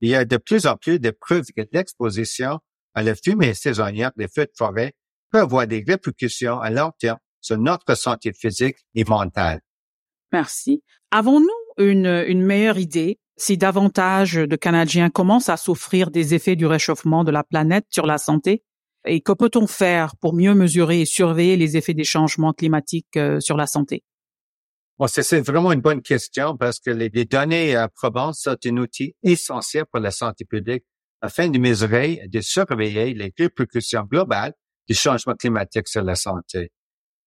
Il 0.00 0.10
y 0.10 0.14
a 0.14 0.24
de 0.24 0.36
plus 0.36 0.66
en 0.66 0.76
plus 0.76 1.00
de 1.00 1.10
preuves 1.10 1.46
que 1.56 1.62
l'exposition 1.72 2.60
à 2.94 3.02
la 3.02 3.14
fumée 3.14 3.54
saisonnière 3.54 4.12
des 4.16 4.28
feux 4.28 4.44
de 4.44 4.52
forêt 4.56 4.94
peut 5.30 5.40
avoir 5.40 5.66
des 5.66 5.84
répercussions 5.86 6.60
à 6.60 6.70
long 6.70 6.92
terme 6.98 7.18
sur 7.40 7.58
notre 7.58 7.94
santé 7.94 8.32
physique 8.32 8.76
et 8.94 9.04
mentale. 9.04 9.60
Merci. 10.32 10.82
Avons-nous 11.10 11.48
une, 11.78 12.24
une 12.26 12.42
meilleure 12.42 12.78
idée 12.78 13.18
si 13.38 13.56
davantage 13.56 14.34
de 14.34 14.56
Canadiens 14.56 15.10
commencent 15.10 15.48
à 15.48 15.56
souffrir 15.56 16.10
des 16.10 16.34
effets 16.34 16.56
du 16.56 16.66
réchauffement 16.66 17.22
de 17.22 17.30
la 17.30 17.44
planète 17.44 17.86
sur 17.90 18.06
la 18.06 18.18
santé? 18.18 18.64
Et 19.06 19.20
que 19.20 19.32
peut-on 19.32 19.66
faire 19.66 20.16
pour 20.16 20.34
mieux 20.34 20.54
mesurer 20.54 21.02
et 21.02 21.06
surveiller 21.06 21.56
les 21.56 21.76
effets 21.76 21.94
des 21.94 22.04
changements 22.04 22.52
climatiques 22.52 23.16
euh, 23.16 23.40
sur 23.40 23.56
la 23.56 23.66
santé? 23.66 24.02
Bon, 24.98 25.06
c'est 25.06 25.40
vraiment 25.40 25.72
une 25.72 25.82
bonne 25.82 26.00
question 26.00 26.56
parce 26.56 26.80
que 26.80 26.90
les, 26.90 27.10
données 27.26 27.76
probantes 27.94 28.36
sont 28.36 28.56
un 28.64 28.76
outil 28.78 29.14
essentiel 29.22 29.84
pour 29.92 30.00
la 30.00 30.10
santé 30.10 30.46
publique 30.46 30.84
afin 31.20 31.48
de 31.48 31.58
mesurer 31.58 32.20
et 32.24 32.28
de 32.28 32.40
surveiller 32.40 33.12
les 33.12 33.32
répercussions 33.38 34.04
globales 34.04 34.54
du 34.88 34.94
changement 34.94 35.34
climatique 35.34 35.88
sur 35.88 36.02
la 36.02 36.14
santé. 36.14 36.72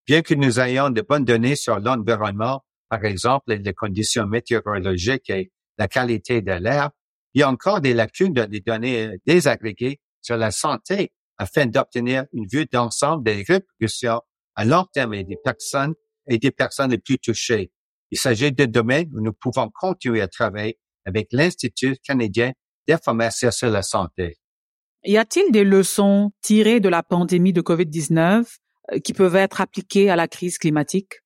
Bien 0.08 0.24
que 0.24 0.34
nous 0.34 0.60
ayons 0.60 0.90
de 0.90 1.02
bonnes 1.02 1.26
données 1.26 1.56
sur 1.56 1.80
l'environnement, 1.80 2.64
par 2.90 3.06
exemple 3.06 3.54
les 3.54 3.74
conditions 3.74 4.26
météorologiques 4.26 5.30
et 5.30 5.52
la 5.78 5.88
qualité 5.88 6.42
de 6.42 6.54
l'air, 6.54 6.90
il 7.36 7.42
y 7.42 7.44
a 7.44 7.50
encore 7.50 7.82
des 7.82 7.94
lacunes 7.94 8.34
dans 8.34 8.50
les 8.50 8.62
données 8.62 9.06
euh, 9.06 9.18
désagrégées 9.28 10.00
sur 10.22 10.36
la 10.36 10.50
santé 10.50 11.12
afin 11.40 11.66
d'obtenir 11.66 12.26
une 12.34 12.46
vue 12.46 12.66
d'ensemble 12.66 13.24
des 13.24 13.44
répercussions 13.44 14.22
à 14.56 14.66
long 14.66 14.86
terme 14.94 15.24
des 15.24 15.38
personnes 15.44 15.96
et 16.28 16.38
des 16.38 16.52
personnes 16.52 16.92
les 16.92 17.00
plus 17.00 17.18
touchées. 17.18 17.72
Il 18.12 18.20
s'agit 18.20 18.52
de 18.52 18.66
domaines 18.66 19.10
où 19.14 19.22
nous 19.22 19.34
pouvons 19.34 19.72
continuer 19.74 20.22
à 20.22 20.28
travailler 20.28 20.78
avec 21.06 21.30
l'Institut 21.32 21.98
canadien 22.04 22.52
d'information 22.88 23.52
sur 23.52 23.70
la 23.70 23.82
santé. 23.82 24.38
Y 25.06 25.18
a-t-il 25.18 25.52
des 25.52 25.64
leçons 25.64 26.32
tirées 26.42 26.82
de 26.82 26.90
la 26.90 27.04
pandémie 27.04 27.54
de 27.54 27.62
COVID-19 27.62 28.58
euh, 28.92 29.00
qui 29.00 29.14
peuvent 29.14 29.38
être 29.38 29.62
appliquées 29.62 30.10
à 30.10 30.18
la 30.18 30.28
crise 30.28 30.58
climatique? 30.58 31.22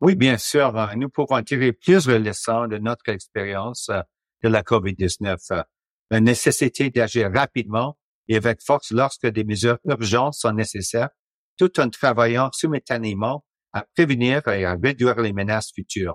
Oui, 0.00 0.16
bien 0.16 0.38
sûr. 0.38 0.74
Euh, 0.78 0.86
nous 0.96 1.10
pouvons 1.10 1.42
tirer 1.42 1.72
plusieurs 1.72 2.18
leçons 2.18 2.68
de 2.68 2.78
notre 2.78 3.10
expérience 3.10 3.90
euh, 3.90 4.00
de 4.42 4.48
la 4.48 4.62
COVID-19. 4.62 5.64
La 6.10 6.20
nécessité 6.20 6.88
d'agir 6.88 7.30
rapidement 7.34 7.98
et 8.30 8.36
avec 8.36 8.62
force 8.62 8.92
lorsque 8.92 9.26
des 9.26 9.42
mesures 9.42 9.78
urgentes 9.84 10.34
sont 10.34 10.52
nécessaires, 10.52 11.10
tout 11.58 11.80
en 11.80 11.90
travaillant 11.90 12.50
simultanément 12.52 13.44
à 13.72 13.84
prévenir 13.96 14.46
et 14.48 14.64
à 14.64 14.76
réduire 14.80 15.20
les 15.20 15.32
menaces 15.32 15.72
futures. 15.74 16.14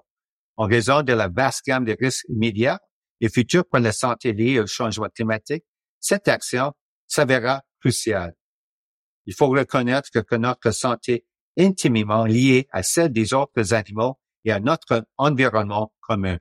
En 0.56 0.66
raison 0.66 1.04
de 1.04 1.12
la 1.12 1.28
vaste 1.28 1.66
gamme 1.68 1.84
de 1.84 1.96
risques 2.00 2.26
immédiats 2.30 2.80
et 3.20 3.28
futurs 3.28 3.66
pour 3.70 3.80
la 3.80 3.92
santé 3.92 4.32
liée 4.32 4.62
au 4.62 4.66
changement 4.66 5.10
climatique, 5.14 5.66
cette 6.00 6.30
action 6.30 6.72
s'avéra 7.06 7.64
cruciale. 7.82 8.34
Il 9.26 9.36
faut 9.36 9.48
reconnaître 9.48 10.10
que 10.10 10.36
notre 10.36 10.72
santé 10.72 11.26
intimement 11.58 12.26
liée 12.26 12.70
à 12.72 12.82
celle 12.82 13.12
des 13.12 13.34
autres 13.34 13.74
animaux 13.74 14.18
et 14.46 14.54
à 14.54 14.62
notre 14.62 15.06
environnement 15.18 15.94
commun. 16.00 16.38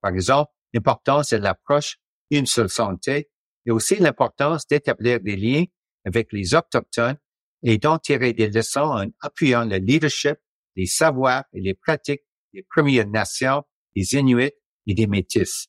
Par 0.00 0.12
exemple, 0.12 0.50
l'importance 0.72 1.30
de 1.30 1.36
l'approche 1.36 1.98
une 2.30 2.46
seule 2.46 2.70
santé 2.70 3.29
et 3.66 3.70
aussi 3.70 3.96
l'importance 3.96 4.66
d'établir 4.66 5.20
des 5.20 5.36
liens 5.36 5.64
avec 6.04 6.32
les 6.32 6.54
autochtones 6.54 7.18
et 7.62 7.78
d'en 7.78 7.98
tirer 7.98 8.32
des 8.32 8.48
leçons 8.48 8.80
en 8.80 9.06
appuyant 9.20 9.64
le 9.64 9.76
leadership, 9.76 10.36
les 10.76 10.86
savoirs 10.86 11.44
et 11.52 11.60
les 11.60 11.74
pratiques 11.74 12.22
des 12.54 12.62
Premières 12.62 13.06
Nations, 13.06 13.64
des 13.94 14.14
Inuits 14.14 14.52
et 14.86 14.94
des 14.94 15.06
Métis. 15.06 15.68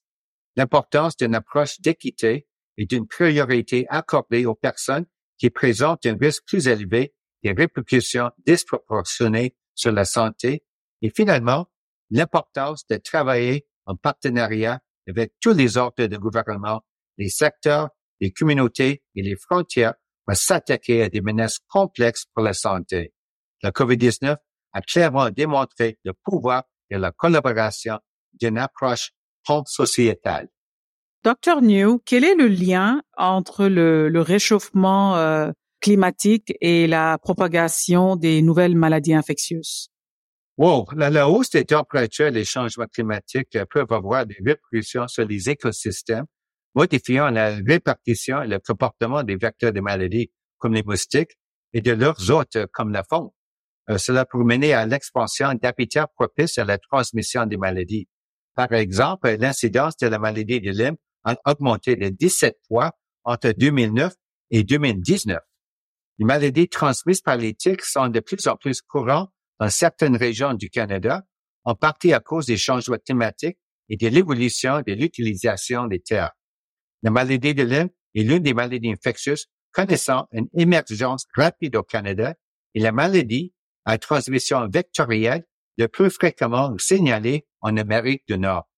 L'importance 0.56 1.18
d'une 1.18 1.36
approche 1.36 1.80
d'équité 1.82 2.48
et 2.78 2.86
d'une 2.86 3.08
priorité 3.08 3.86
accordée 3.90 4.46
aux 4.46 4.56
personnes 4.56 5.06
qui 5.38 5.50
présentent 5.50 6.06
un 6.06 6.18
risque 6.20 6.44
plus 6.48 6.68
élevé 6.68 7.14
des 7.44 7.52
répercussions 7.52 8.32
disproportionnées 8.46 9.56
sur 9.74 9.92
la 9.92 10.06
santé 10.06 10.64
et 11.02 11.10
finalement 11.10 11.68
l'importance 12.10 12.86
de 12.88 12.98
travailler 12.98 13.66
en 13.86 13.96
partenariat 13.96 14.82
avec 15.08 15.34
tous 15.40 15.54
les 15.54 15.78
ordres 15.78 16.06
de 16.06 16.18
gouvernement, 16.18 16.84
les 17.22 17.30
secteurs, 17.30 17.90
les 18.20 18.32
communautés 18.32 19.04
et 19.16 19.22
les 19.22 19.36
frontières 19.36 19.94
pour 20.26 20.36
s'attaquer 20.36 21.04
à 21.04 21.10
des 21.10 21.22
menaces 21.22 21.60
complexes 21.68 22.26
pour 22.34 22.44
la 22.44 22.54
santé. 22.54 23.14
La 23.62 23.72
COVID-19 23.72 24.36
a 24.74 24.82
clairement 24.82 25.30
démontré 25.30 26.00
le 26.04 26.14
pouvoir 26.14 26.64
de 26.90 26.98
la 26.98 27.12
collaboration 27.12 28.00
d'une 28.34 28.58
approche 28.58 29.12
sociétale. 29.66 30.48
Docteur 31.24 31.62
New, 31.62 32.02
quel 32.06 32.24
est 32.24 32.36
le 32.36 32.48
lien 32.48 33.02
entre 33.18 33.68
le, 33.68 34.10
le 34.10 34.22
réchauffement 34.22 35.18
euh, 35.18 35.52
climatique 35.80 36.54
et 36.62 36.88
la 36.88 37.18
propagation 37.20 38.16
des 38.16 38.42
nouvelles 38.42 38.76
maladies 38.76 39.14
infectieuses? 39.14 39.90
Wow, 40.58 40.88
la, 40.96 41.30
hausse 41.30 41.50
des 41.52 41.66
températures 41.66 42.28
et 42.28 42.32
les 42.32 42.46
changements 42.46 42.86
climatiques 42.86 43.58
peuvent 43.72 43.92
avoir 43.92 44.26
des 44.26 44.38
répercussions 44.46 45.08
sur 45.08 45.26
les 45.26 45.50
écosystèmes, 45.50 46.26
modifiant 46.76 47.30
la 47.30 47.56
répartition 47.56 48.42
et 48.42 48.48
le 48.48 48.60
comportement 48.60 49.24
des 49.24 49.36
vecteurs 49.36 49.74
de 49.74 49.82
maladies, 49.82 50.32
comme 50.58 50.74
les 50.74 50.84
moustiques, 50.84 51.38
et 51.74 51.82
de 51.82 51.92
leurs 51.92 52.30
hôtes, 52.32 52.58
comme 52.74 52.92
la 52.92 53.04
faune. 53.04 53.30
Euh, 53.90 53.98
cela 53.98 54.26
peut 54.26 54.44
mener 54.44 54.74
à 54.74 54.86
l'expansion 54.86 55.54
d'habitats 55.54 56.08
propices 56.08 56.58
à 56.58 56.66
la 56.66 56.78
transmission 56.78 57.46
des 57.46 57.58
maladies. 57.58 58.08
Par 58.56 58.72
exemple, 58.74 59.30
l'incidence 59.40 59.98
de 59.98 60.08
la 60.08 60.20
maladie 60.20 60.60
de 60.60 60.72
Lyme 60.72 60.98
a 61.24 61.36
augmenté 61.46 61.96
de 61.96 62.10
17 62.10 62.58
fois 62.68 62.92
entre 63.24 63.52
2009 63.52 64.14
et 64.52 64.64
2019. 64.64 65.40
Les 66.20 66.26
maladies 66.26 66.68
transmises 66.68 67.22
par 67.22 67.38
les 67.38 67.54
tiques 67.54 67.84
sont 67.84 68.10
de 68.10 68.20
plus 68.20 68.46
en 68.48 68.56
plus 68.56 68.82
courantes 68.82 69.32
dans 69.60 69.70
certaines 69.70 70.16
régions 70.16 70.54
du 70.54 70.70
Canada, 70.70 71.24
en 71.64 71.76
partie 71.76 72.14
à 72.14 72.20
cause 72.20 72.48
des 72.48 72.58
changements 72.58 72.98
climatiques 73.06 73.58
et 73.90 73.98
de 73.98 74.08
l'évolution 74.08 74.82
de 74.86 74.94
l'utilisation 74.94 75.88
des 75.88 76.00
terres. 76.00 76.32
La 77.04 77.12
maladie 77.12 77.54
de 77.54 77.64
Lyme 77.64 77.90
est 78.16 78.24
l'une 78.24 78.44
des 78.44 78.54
maladies 78.54 78.92
infectieuses 78.92 79.48
connaissant 79.72 80.28
une 80.32 80.48
émergence 80.54 81.26
rapide 81.36 81.76
au 81.76 81.84
Canada 81.84 82.36
et 82.74 82.80
la 82.80 82.92
maladie 82.92 83.54
à 83.86 83.98
transmission 83.98 84.68
vectorielle 84.68 85.46
le 85.78 85.88
plus 85.88 86.10
fréquemment 86.10 86.76
signalée 86.78 87.48
en 87.62 87.78
Amérique 87.78 88.24
du 88.28 88.38
Nord. 88.38 88.70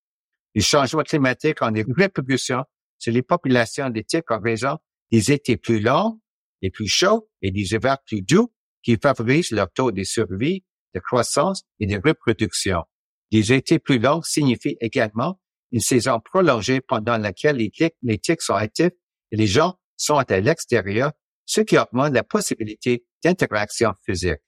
Les 0.56 0.62
changements 0.62 1.04
climatiques 1.04 1.62
ont 1.62 1.72
des 1.72 1.86
répercussions 1.96 2.64
sur 3.00 3.12
les 3.12 3.24
populations 3.24 3.90
des 3.90 4.04
tiques 4.04 4.30
en 4.32 4.40
raison 4.40 4.78
des 5.12 5.32
étés 5.32 5.58
plus 5.58 5.80
longs 5.80 6.20
les 6.62 6.72
plus 6.72 6.88
chauds 6.88 7.30
et 7.42 7.52
des 7.52 7.74
hivers 7.74 7.98
plus 8.06 8.22
doux 8.22 8.52
qui 8.82 8.98
favorisent 9.02 9.52
leur 9.52 9.72
taux 9.72 9.92
de 9.92 10.04
survie, 10.04 10.64
de 10.96 11.00
croissance 11.00 11.64
et 11.80 11.88
de 11.88 12.00
reproduction. 12.04 12.84
Les 13.32 13.52
étés 13.52 13.80
plus 13.80 14.00
longs 14.00 14.22
signifient 14.22 14.78
également 14.80 15.40
une 15.74 15.82
saison 15.82 16.22
prolongée 16.22 16.80
pendant 16.80 17.18
laquelle 17.18 17.58
les 17.58 17.70
tiques, 17.70 17.96
les 18.04 18.20
tiques 18.20 18.42
sont 18.42 18.54
actifs 18.54 18.94
et 19.32 19.36
les 19.36 19.48
gens 19.48 19.76
sont 19.98 20.18
à 20.18 20.40
l'extérieur, 20.40 21.12
ce 21.46 21.62
qui 21.62 21.78
augmente 21.78 22.14
la 22.14 22.24
possibilité 22.24 23.04
d'interaction 23.24 23.92
physique. 24.06 24.40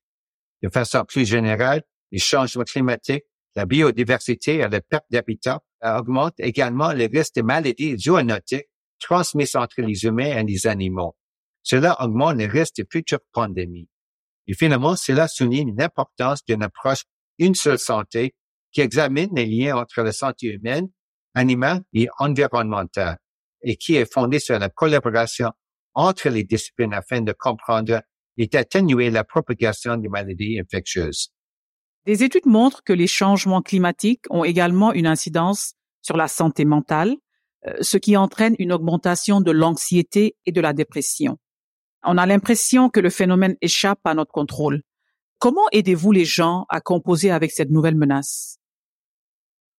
De 0.61 0.69
façon 0.69 1.03
plus 1.03 1.25
générale, 1.25 1.83
les 2.11 2.19
changements 2.19 2.63
climatiques, 2.63 3.25
la 3.55 3.65
biodiversité 3.65 4.55
et 4.55 4.67
la 4.67 4.81
perte 4.81 5.05
d'habitat 5.09 5.61
augmentent 5.83 6.39
également 6.39 6.93
le 6.93 7.05
risque 7.05 7.35
de 7.35 7.41
maladies 7.41 7.97
zoonotiques 7.97 8.69
transmises 8.99 9.55
entre 9.55 9.81
les 9.81 10.05
humains 10.05 10.37
et 10.37 10.43
les 10.43 10.67
animaux. 10.67 11.15
Cela 11.63 12.01
augmente 12.03 12.37
le 12.37 12.45
risque 12.45 12.75
de 12.77 12.85
futures 12.89 13.19
pandémies. 13.33 13.89
Et 14.47 14.53
finalement, 14.53 14.95
cela 14.95 15.27
souligne 15.27 15.75
l'importance 15.75 16.45
d'une 16.45 16.63
approche 16.63 17.03
une 17.39 17.55
seule 17.55 17.79
santé 17.79 18.35
qui 18.71 18.81
examine 18.81 19.29
les 19.33 19.45
liens 19.45 19.77
entre 19.77 20.01
la 20.01 20.11
santé 20.11 20.47
humaine, 20.47 20.89
animale 21.35 21.81
et 21.93 22.07
environnementale 22.17 23.17
et 23.61 23.75
qui 23.75 23.95
est 23.95 24.11
fondée 24.11 24.39
sur 24.39 24.57
la 24.57 24.69
collaboration 24.69 25.51
entre 25.93 26.29
les 26.29 26.43
disciplines 26.43 26.93
afin 26.93 27.21
de 27.21 27.33
comprendre 27.33 28.01
et 28.37 28.47
d'atténuer 28.47 29.09
la 29.09 29.23
propagation 29.23 29.97
des 29.97 30.09
maladies 30.09 30.59
infectieuses. 30.59 31.29
Des 32.05 32.23
études 32.23 32.45
montrent 32.45 32.83
que 32.83 32.93
les 32.93 33.07
changements 33.07 33.61
climatiques 33.61 34.25
ont 34.29 34.43
également 34.43 34.93
une 34.93 35.07
incidence 35.07 35.73
sur 36.01 36.17
la 36.17 36.27
santé 36.27 36.65
mentale, 36.65 37.15
euh, 37.65 37.73
ce 37.81 37.97
qui 37.97 38.15
entraîne 38.15 38.55
une 38.59 38.71
augmentation 38.71 39.41
de 39.41 39.51
l'anxiété 39.51 40.35
et 40.45 40.51
de 40.51 40.61
la 40.61 40.73
dépression. 40.73 41.37
On 42.03 42.17
a 42.19 42.27
l'impression 42.27 42.89
que 42.89 42.99
le 42.99 43.09
phénomène 43.09 43.55
échappe 43.61 44.01
à 44.03 44.13
notre 44.13 44.31
contrôle. 44.31 44.83
Comment 45.39 45.67
aidez-vous 45.71 46.11
les 46.11 46.25
gens 46.25 46.65
à 46.69 46.79
composer 46.79 47.31
avec 47.31 47.51
cette 47.51 47.71
nouvelle 47.71 47.95
menace? 47.95 48.59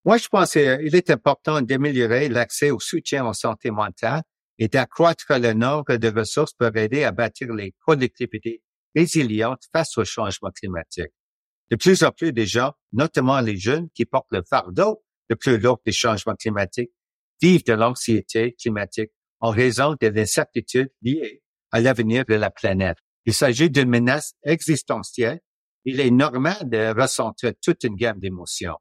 Moi, 0.06 0.18
je 0.18 0.28
pense 0.28 0.52
qu'il 0.52 0.94
est 0.94 1.10
important 1.10 1.60
d'améliorer 1.60 2.28
l'accès 2.28 2.70
au 2.70 2.78
soutien 2.78 3.26
en 3.26 3.32
santé 3.32 3.72
mentale 3.72 4.22
et 4.56 4.68
d'accroître 4.68 5.26
le 5.30 5.52
nombre 5.52 5.96
de 5.96 6.08
ressources 6.16 6.52
pour 6.52 6.76
aider 6.76 7.02
à 7.02 7.10
bâtir 7.10 7.52
les 7.52 7.74
collectivités 7.84 8.62
résilientes 8.94 9.64
face 9.74 9.98
au 9.98 10.04
changement 10.04 10.52
climatique. 10.52 11.12
De 11.72 11.76
plus 11.76 12.04
en 12.04 12.12
plus 12.12 12.32
de 12.32 12.44
gens, 12.44 12.72
notamment 12.92 13.40
les 13.40 13.56
jeunes 13.56 13.88
qui 13.96 14.04
portent 14.04 14.30
le 14.30 14.44
fardeau 14.48 15.02
le 15.28 15.34
plus 15.34 15.58
lourd 15.58 15.80
des 15.84 15.90
changements 15.90 16.36
climatiques, 16.36 16.92
vivent 17.42 17.64
de 17.64 17.72
l'anxiété 17.72 18.54
climatique 18.54 19.10
en 19.40 19.50
raison 19.50 19.96
de 20.00 20.06
l'incertitude 20.06 20.88
liée 21.02 21.42
à 21.72 21.80
l'avenir 21.80 22.24
de 22.26 22.34
la 22.34 22.50
planète. 22.50 22.98
Il 23.24 23.34
s'agit 23.34 23.70
d'une 23.70 23.88
menace 23.88 24.34
existentielle. 24.44 25.40
Il 25.84 25.98
est 25.98 26.12
normal 26.12 26.58
de 26.62 26.94
ressentir 26.96 27.54
toute 27.60 27.82
une 27.82 27.96
gamme 27.96 28.20
d'émotions. 28.20 28.76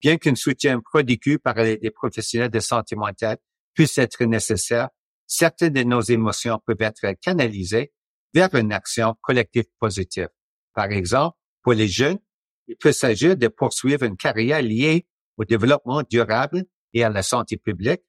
Bien 0.00 0.16
qu'un 0.16 0.34
soutien 0.34 0.80
prodigué 0.80 1.38
par 1.38 1.54
des 1.54 1.90
professionnels 1.90 2.50
de 2.50 2.60
santé 2.60 2.94
mentale 2.94 3.38
puisse 3.74 3.98
être 3.98 4.24
nécessaire, 4.24 4.88
certaines 5.26 5.72
de 5.72 5.82
nos 5.82 6.00
émotions 6.00 6.60
peuvent 6.64 6.76
être 6.80 7.12
canalisées 7.20 7.92
vers 8.34 8.54
une 8.54 8.72
action 8.72 9.16
collective 9.20 9.66
positive. 9.78 10.28
Par 10.74 10.86
exemple, 10.86 11.36
pour 11.62 11.72
les 11.72 11.88
jeunes, 11.88 12.18
il 12.66 12.76
peut 12.76 12.92
s'agir 12.92 13.36
de 13.36 13.48
poursuivre 13.48 14.04
une 14.04 14.16
carrière 14.16 14.62
liée 14.62 15.06
au 15.36 15.44
développement 15.44 16.02
durable 16.08 16.64
et 16.92 17.02
à 17.02 17.08
la 17.08 17.22
santé 17.22 17.56
publique. 17.56 18.02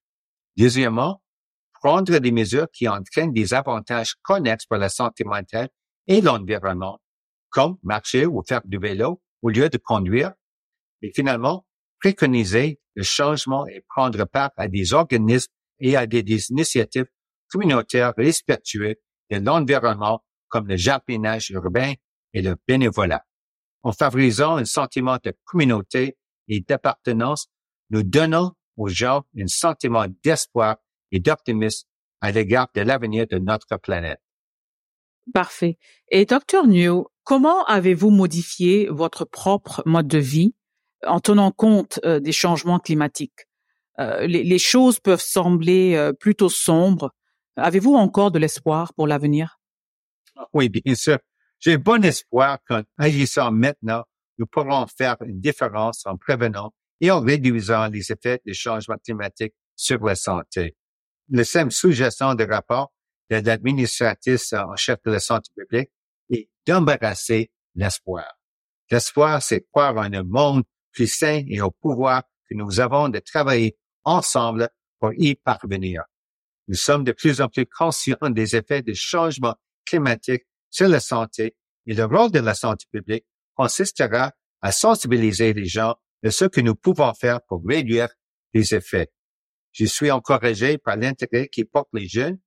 Deuxièmement, 0.57 1.23
prendre 1.73 2.17
des 2.17 2.31
mesures 2.31 2.67
qui 2.71 2.87
entraînent 2.87 3.33
des 3.33 3.53
avantages 3.53 4.15
connexes 4.21 4.65
pour 4.65 4.77
la 4.77 4.89
santé 4.89 5.23
mentale 5.23 5.69
et 6.07 6.21
l'environnement, 6.21 6.99
comme 7.49 7.77
marcher 7.83 8.25
ou 8.25 8.43
faire 8.47 8.61
du 8.65 8.77
vélo 8.77 9.21
au 9.41 9.49
lieu 9.49 9.69
de 9.69 9.77
conduire. 9.77 10.33
Et 11.01 11.11
finalement, 11.15 11.65
préconiser 11.99 12.79
le 12.95 13.03
changement 13.03 13.67
et 13.67 13.83
prendre 13.87 14.25
part 14.25 14.51
à 14.57 14.67
des 14.67 14.93
organismes 14.93 15.51
et 15.79 15.95
à 15.95 16.07
des, 16.07 16.49
initiatives 16.49 17.07
communautaires 17.49 18.13
respectueuses 18.17 18.95
de 19.29 19.37
l'environnement 19.37 20.23
comme 20.47 20.67
le 20.67 20.77
jardinage 20.77 21.51
urbain 21.51 21.93
et 22.33 22.41
le 22.41 22.55
bénévolat. 22.67 23.23
En 23.83 23.91
favorisant 23.91 24.57
un 24.57 24.65
sentiment 24.65 25.17
de 25.23 25.33
communauté 25.45 26.17
et 26.47 26.61
d'appartenance, 26.61 27.47
nous 27.89 28.03
donnons 28.03 28.51
aux 28.77 28.87
gens 28.87 29.23
un 29.37 29.47
sentiment 29.47 30.05
d'espoir 30.23 30.77
et 31.11 31.19
d'optimisme 31.19 31.87
à 32.21 32.31
l'égard 32.31 32.67
de 32.75 32.81
l'avenir 32.81 33.27
de 33.27 33.37
notre 33.37 33.77
planète. 33.77 34.21
Parfait. 35.33 35.77
Et 36.09 36.25
Dr. 36.25 36.65
New, 36.65 37.07
comment 37.23 37.63
avez-vous 37.65 38.09
modifié 38.09 38.87
votre 38.89 39.25
propre 39.25 39.83
mode 39.85 40.07
de 40.07 40.17
vie? 40.17 40.55
En 41.05 41.19
tenant 41.19 41.51
compte 41.51 41.99
euh, 42.05 42.19
des 42.19 42.31
changements 42.31 42.79
climatiques? 42.79 43.47
Euh, 43.99 44.25
les, 44.27 44.59
choses 44.59 44.99
peuvent 44.99 45.21
sembler 45.21 45.95
euh, 45.95 46.13
plutôt 46.13 46.49
sombres. 46.49 47.13
Avez-vous 47.57 47.95
encore 47.95 48.31
de 48.31 48.39
l'espoir 48.39 48.93
pour 48.93 49.07
l'avenir? 49.07 49.59
Oui, 50.53 50.69
bien 50.69 50.95
sûr. 50.95 51.17
J'ai 51.59 51.77
bon 51.77 52.03
espoir 52.05 52.59
qu'en 52.65 52.83
agissant 52.97 53.51
maintenant, 53.51 54.05
nous 54.37 54.45
pourrons 54.45 54.87
faire 54.87 55.17
une 55.25 55.41
différence 55.41 56.05
en 56.05 56.15
prévenant 56.15 56.73
et 57.01 57.11
en 57.11 57.19
réduisant 57.19 57.87
les 57.87 58.11
effets 58.11 58.41
des 58.45 58.53
changements 58.53 58.97
climatiques 59.03 59.53
sur 59.75 60.03
la 60.05 60.15
santé. 60.15 60.77
Le 61.29 61.45
thème 61.45 61.69
sous-jacent 61.69 62.35
de 62.35 62.45
rapport 62.45 62.93
de 63.29 63.35
l'administratrice 63.35 64.53
en 64.53 64.75
chef 64.77 64.99
de 65.05 65.11
la 65.11 65.19
santé 65.19 65.51
publique 65.55 65.89
est 66.31 66.49
d'embarrasser 66.65 67.51
l'espoir. 67.75 68.25
L'espoir, 68.89 69.41
c'est 69.41 69.67
croire 69.71 69.97
en 69.97 70.13
un 70.13 70.23
monde 70.23 70.63
plus 70.91 71.07
sain 71.07 71.43
et 71.47 71.61
au 71.61 71.71
pouvoir 71.71 72.23
que 72.49 72.55
nous 72.55 72.79
avons 72.79 73.09
de 73.09 73.19
travailler 73.19 73.77
ensemble 74.03 74.69
pour 74.99 75.13
y 75.13 75.35
parvenir. 75.35 76.03
Nous 76.67 76.75
sommes 76.75 77.03
de 77.03 77.11
plus 77.11 77.41
en 77.41 77.47
plus 77.47 77.65
conscients 77.65 78.29
des 78.29 78.55
effets 78.55 78.81
des 78.81 78.95
changements 78.95 79.55
climatiques 79.85 80.45
sur 80.69 80.87
la 80.87 80.99
santé 80.99 81.55
et 81.85 81.93
le 81.93 82.05
rôle 82.05 82.31
de 82.31 82.39
la 82.39 82.53
santé 82.53 82.85
publique 82.91 83.25
consistera 83.55 84.31
à 84.61 84.71
sensibiliser 84.71 85.53
les 85.53 85.65
gens 85.65 85.95
de 86.23 86.29
ce 86.29 86.45
que 86.45 86.61
nous 86.61 86.75
pouvons 86.75 87.13
faire 87.13 87.41
pour 87.47 87.63
réduire 87.65 88.09
les 88.53 88.75
effets. 88.75 89.11
Je 89.71 89.85
suis 89.85 90.11
encouragé 90.11 90.77
par 90.77 90.97
l'intérêt 90.97 91.47
qui 91.47 91.65
porte 91.65 91.89
les 91.93 92.07
jeunes 92.07 92.39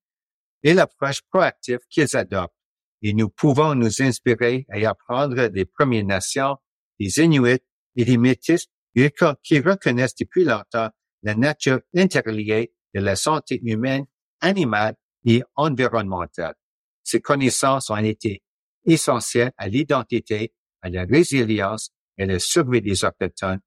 et 0.62 0.74
l'approche 0.74 1.22
proactive 1.30 1.78
qu'ils 1.88 2.16
adoptent. 2.16 2.54
Et 3.02 3.14
nous 3.14 3.28
pouvons 3.28 3.74
nous 3.74 4.02
inspirer 4.02 4.66
et 4.72 4.86
apprendre 4.86 5.48
des 5.48 5.64
Premières 5.64 6.04
Nations, 6.04 6.56
des 7.00 7.18
Inuits 7.18 7.60
et 7.96 8.04
des 8.04 8.16
Métis 8.16 8.68
qui 8.94 9.60
reconnaissent 9.60 10.14
depuis 10.14 10.44
longtemps 10.44 10.90
la 11.22 11.34
nature 11.34 11.80
interliée 11.94 12.74
de 12.94 13.00
la 13.00 13.16
santé 13.16 13.60
humaine, 13.62 14.04
animale 14.40 14.96
et 15.24 15.42
environnementale. 15.54 16.54
Ces 17.02 17.20
connaissances 17.20 17.90
ont 17.90 17.96
été 17.96 18.42
essentielles 18.84 19.52
à 19.56 19.68
l'identité, 19.68 20.52
à 20.82 20.90
la 20.90 21.04
résilience 21.04 21.90
et 22.18 22.24
à 22.24 22.26
la 22.26 22.38
survie 22.38 22.82
des 22.82 23.04
Autochtones 23.04 23.60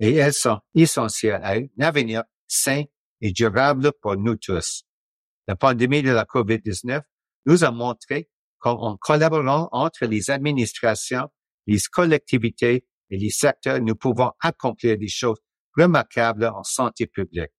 et 0.00 0.14
elles 0.14 0.32
sont 0.32 0.60
essentielles 0.74 1.40
à 1.42 1.52
un 1.52 1.66
avenir 1.78 2.24
sain 2.48 2.84
et 3.20 3.32
durable 3.32 3.92
pour 4.00 4.16
nous 4.16 4.36
tous. 4.36 4.84
La 5.46 5.56
pandémie 5.56 6.02
de 6.02 6.10
la 6.10 6.24
COVID-19 6.24 7.02
nous 7.46 7.64
a 7.64 7.70
montré 7.70 8.30
qu'en 8.58 8.96
collaborant 8.96 9.68
entre 9.72 10.06
les 10.06 10.30
administrations, 10.30 11.28
les 11.66 11.78
collectivités 11.92 12.86
et 13.10 13.18
les 13.18 13.30
secteurs, 13.30 13.80
nous 13.80 13.94
pouvons 13.94 14.32
accomplir 14.40 14.96
des 14.96 15.08
choses 15.08 15.38
remarquables 15.76 16.46
en 16.46 16.62
santé 16.62 17.06
publique. 17.06 17.50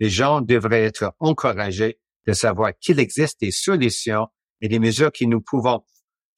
Les 0.00 0.10
gens 0.10 0.40
devraient 0.40 0.84
être 0.84 1.14
encouragés 1.18 1.98
de 2.26 2.32
savoir 2.32 2.72
qu'il 2.80 2.98
existe 2.98 3.40
des 3.40 3.50
solutions 3.50 4.28
et 4.60 4.68
des 4.68 4.78
mesures 4.78 5.10
que 5.12 5.24
nous 5.24 5.40
pouvons 5.40 5.84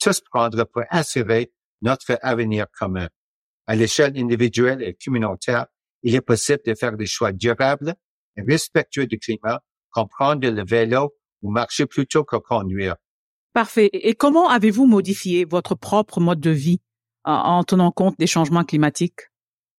tous 0.01 0.21
prendre 0.21 0.65
pour 0.65 0.83
assurer 0.91 1.53
notre 1.83 2.19
avenir 2.23 2.67
commun. 2.79 3.09
À 3.67 3.77
l'échelle 3.77 4.17
individuelle 4.17 4.83
et 4.83 4.95
communautaire, 4.95 5.67
il 6.03 6.15
est 6.15 6.21
possible 6.21 6.61
de 6.67 6.75
faire 6.75 6.97
des 6.97 7.07
choix 7.07 7.33
durables 7.33 7.95
et 8.37 8.43
respectueux 8.43 9.07
du 9.07 9.19
climat, 9.19 9.63
comprendre 9.91 10.49
le 10.49 10.65
vélo 10.65 11.15
ou 11.43 11.51
marcher 11.51 11.87
plutôt 11.87 12.25
que 12.25 12.37
conduire. 12.37 12.97
Parfait. 13.53 13.89
Et 13.93 14.15
comment 14.15 14.49
avez-vous 14.49 14.87
modifié 14.87 15.45
votre 15.45 15.75
propre 15.75 16.21
mode 16.21 16.41
de 16.41 16.51
vie? 16.51 16.81
En, 17.25 17.65
tenant 17.65 17.91
compte 17.91 18.19
des 18.19 18.27
changements 18.27 18.65
climatiques? 18.65 19.21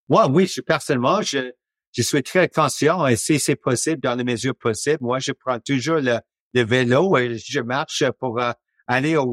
Moi, 0.10 0.28
oui, 0.30 0.48
je, 0.48 0.62
personnellement, 0.62 1.22
je, 1.22 1.52
je 1.92 2.02
suis 2.02 2.24
très 2.24 2.48
conscient 2.48 3.06
et 3.08 3.16
si 3.16 3.40
c'est 3.40 3.56
possible, 3.56 4.02
dans 4.02 4.16
les 4.16 4.24
mesures 4.24 4.56
possibles, 4.56 5.00
moi, 5.02 5.20
je 5.20 5.32
prends 5.32 5.60
toujours 5.60 5.98
le, 5.98 6.20
vélo 6.54 7.18
et 7.18 7.38
je 7.38 7.60
marche 7.60 8.04
pour 8.20 8.40
euh, 8.40 8.52
aller 8.88 9.16
à 9.16 9.24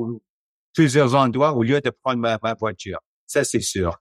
plusieurs 0.75 1.15
endroits 1.15 1.53
au 1.53 1.63
lieu 1.63 1.81
de 1.81 1.91
prendre 1.91 2.19
ma, 2.19 2.39
ma 2.43 2.55
voiture. 2.55 2.99
Ça, 3.27 3.45
c'est 3.45 3.61
sûr. 3.61 3.99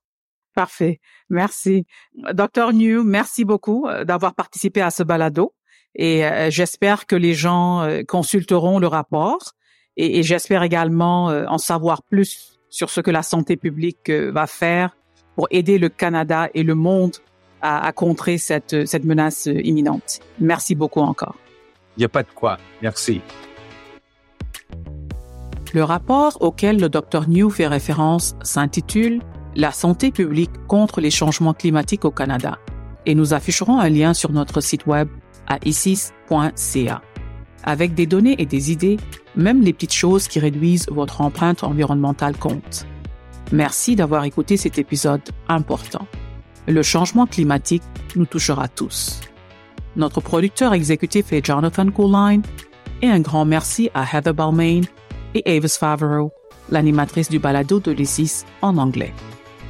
Parfait. 0.54 1.00
Merci. 1.30 1.86
Docteur 2.34 2.74
New, 2.74 3.04
merci 3.04 3.45
beaucoup 3.45 3.88
euh, 3.88 4.04
d'avoir 4.04 4.36
participé 4.36 4.82
à 4.82 4.91
ce 4.91 5.04
balado 5.04 5.56
et 5.95 6.26
euh, 6.26 6.50
j'espère 6.50 7.06
que 7.06 7.15
les 7.15 7.34
gens 7.34 7.82
euh, 7.82 8.02
consulteront 8.06 8.80
le 8.80 8.88
rapport 8.88 9.54
et, 9.97 10.24
j'espère 10.24 10.63
également 10.63 11.26
en 11.26 11.58
savoir 11.58 12.02
plus 12.04 12.61
sur 12.72 12.90
ce 12.90 13.00
que 13.02 13.12
la 13.12 13.22
santé 13.22 13.56
publique 13.56 14.10
va 14.10 14.48
faire 14.48 14.98
pour 15.36 15.48
aider 15.52 15.78
le 15.78 15.90
Canada 15.90 16.50
et 16.56 16.64
le 16.64 16.74
monde 16.74 17.18
à, 17.62 17.86
à 17.86 17.92
contrer 17.92 18.40
cette, 18.40 18.88
cette 18.88 19.06
menace 19.06 19.46
imminente. 19.46 20.22
Merci 20.40 20.74
beaucoup 20.74 21.02
encore. 21.02 21.36
Il 21.96 22.00
n'y 22.00 22.06
a 22.06 22.10
pas 22.10 22.24
de 22.24 22.32
quoi. 22.34 22.58
Merci. 22.82 23.22
Le 25.74 25.84
rapport 25.84 26.38
auquel 26.42 26.80
le 26.80 26.90
Dr 26.90 27.30
New 27.30 27.50
fait 27.50 27.68
référence 27.68 28.36
s'intitule 28.42 29.22
la 29.56 29.72
santé 29.72 30.12
publique 30.12 30.52
contre 30.68 31.00
les 31.02 31.12
changements 31.12 31.54
climatiques 31.54 32.06
au 32.06 32.12
Canada 32.12 32.58
et 33.06 33.16
nous 33.16 33.34
afficherons 33.34 33.80
un 33.80 33.90
lien 33.90 34.14
sur 34.14 34.32
notre 34.32 34.62
site 34.62 34.86
web 34.86 35.08
à 35.48 35.58
isis.ca. 35.66 37.02
Avec 37.63 37.93
des 37.93 38.06
données 38.06 38.36
et 38.39 38.45
des 38.45 38.71
idées, 38.71 38.97
même 39.36 39.62
les 39.62 39.74
petites 39.74 39.93
choses 39.93 40.28
qui 40.28 40.39
réduisent 40.39 40.88
votre 40.89 41.21
empreinte 41.21 41.63
environnementale 41.63 42.38
comptent. 42.38 42.86
Merci 43.52 43.95
d'avoir 43.95 44.24
écouté 44.24 44.58
cet 44.58 44.78
épisode 44.78 45.21
important. 45.47 46.08
Le 46.67 46.84
changement 46.84 47.28
climatique 47.28 47.84
nous 48.15 48.26
touchera 48.26 48.67
tous. 48.67 49.19
Notre 49.95 50.21
producteur 50.21 50.74
exécutif 50.74 51.34
est 51.34 51.45
Jonathan 51.45 51.89
Coline 51.91 52.43
et 53.02 53.10
un 53.10 53.19
grand 53.19 53.45
merci 53.45 53.89
à 53.93 54.06
Heather 54.06 54.34
Balmain 54.34 54.82
et 55.34 55.58
Avis 55.58 55.78
Favreau, 55.78 56.32
l'animatrice 56.69 57.30
du 57.30 57.39
balado 57.39 57.80
de 57.80 57.91
l'ISIS 57.91 58.45
en 58.62 58.78
anglais. 58.78 59.13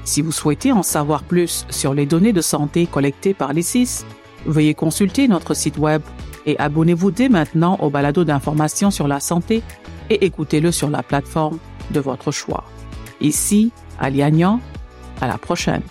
Si 0.03 0.21
vous 0.21 0.31
souhaitez 0.31 0.71
en 0.71 0.83
savoir 0.83 1.23
plus 1.23 1.65
sur 1.69 1.93
les 1.93 2.05
données 2.05 2.33
de 2.33 2.41
santé 2.41 2.87
collectées 2.87 3.33
par 3.33 3.53
l'ISIS, 3.53 4.05
veuillez 4.45 4.73
consulter 4.73 5.27
notre 5.27 5.53
site 5.53 5.77
web 5.77 6.01
et 6.45 6.57
abonnez-vous 6.59 7.11
dès 7.11 7.29
maintenant 7.29 7.77
au 7.81 7.89
balado 7.89 8.23
d'information 8.23 8.91
sur 8.91 9.07
la 9.07 9.19
santé 9.19 9.63
et 10.09 10.25
écoutez-le 10.25 10.71
sur 10.71 10.89
la 10.89 11.03
plateforme 11.03 11.57
de 11.91 11.99
votre 11.99 12.31
choix. 12.31 12.63
Ici, 13.19 13.71
à 13.99 14.09
Liagnan, 14.09 14.59
à 15.21 15.27
la 15.27 15.37
prochaine. 15.37 15.83